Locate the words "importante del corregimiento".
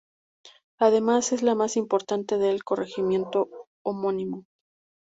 1.77-3.51